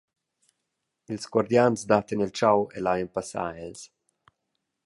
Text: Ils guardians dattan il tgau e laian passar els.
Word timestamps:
Ils 1.13 1.25
guardians 1.33 1.79
dattan 1.89 2.23
il 2.25 2.31
tgau 2.35 2.59
e 2.77 2.79
laian 2.81 3.09
passar 3.15 3.47
els. 3.65 3.81